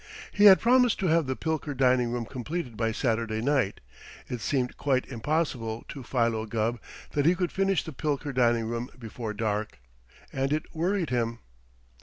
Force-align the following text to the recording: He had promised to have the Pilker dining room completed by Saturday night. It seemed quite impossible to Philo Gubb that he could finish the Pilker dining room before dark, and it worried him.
He 0.31 0.45
had 0.45 0.59
promised 0.59 0.97
to 1.01 1.09
have 1.09 1.27
the 1.27 1.35
Pilker 1.35 1.75
dining 1.75 2.11
room 2.11 2.25
completed 2.25 2.75
by 2.75 2.91
Saturday 2.91 3.39
night. 3.39 3.81
It 4.27 4.41
seemed 4.41 4.75
quite 4.75 5.05
impossible 5.05 5.85
to 5.89 6.01
Philo 6.01 6.47
Gubb 6.47 6.79
that 7.11 7.27
he 7.27 7.35
could 7.35 7.51
finish 7.51 7.83
the 7.83 7.93
Pilker 7.93 8.33
dining 8.33 8.65
room 8.65 8.89
before 8.97 9.35
dark, 9.35 9.77
and 10.33 10.51
it 10.51 10.65
worried 10.73 11.11
him. 11.11 11.37